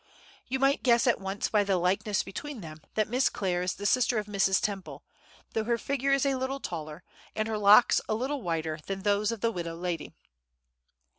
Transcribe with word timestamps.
You 0.47 0.57
might 0.57 0.81
guess 0.81 1.05
at 1.05 1.21
once 1.21 1.47
by 1.47 1.63
the 1.63 1.77
likeness 1.77 2.23
between 2.23 2.61
them 2.61 2.81
that 2.95 3.07
Miss 3.07 3.29
Clare 3.29 3.61
is 3.61 3.75
the 3.75 3.85
sister 3.85 4.17
of 4.17 4.25
Mrs. 4.25 4.59
Temple, 4.59 5.03
though 5.53 5.65
her 5.65 5.77
figure 5.77 6.11
is 6.11 6.25
a 6.25 6.33
little 6.33 6.59
taller, 6.59 7.03
and 7.35 7.47
her 7.47 7.59
locks 7.59 8.01
a 8.09 8.15
little 8.15 8.41
whiter 8.41 8.79
than 8.87 9.03
those 9.03 9.31
of 9.31 9.41
the 9.41 9.51
widow 9.51 9.75
lady. 9.75 10.15